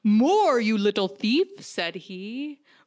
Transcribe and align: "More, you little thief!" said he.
"More, 0.03 0.59
you 0.59 0.79
little 0.79 1.07
thief!" 1.07 1.61
said 1.63 1.93
he. 1.93 2.57